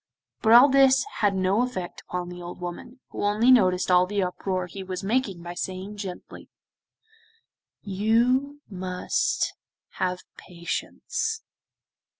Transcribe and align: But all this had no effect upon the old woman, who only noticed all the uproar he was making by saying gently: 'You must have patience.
But 0.41 0.53
all 0.53 0.67
this 0.67 1.05
had 1.19 1.35
no 1.35 1.61
effect 1.61 2.01
upon 2.09 2.29
the 2.29 2.41
old 2.41 2.59
woman, 2.59 3.01
who 3.11 3.23
only 3.23 3.51
noticed 3.51 3.91
all 3.91 4.07
the 4.07 4.23
uproar 4.23 4.65
he 4.65 4.81
was 4.83 5.03
making 5.03 5.43
by 5.43 5.53
saying 5.53 5.97
gently: 5.97 6.49
'You 7.83 8.61
must 8.67 9.53
have 9.99 10.21
patience. 10.37 11.43